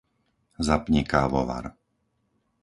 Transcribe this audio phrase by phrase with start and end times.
[0.67, 1.65] Zapni kávovar.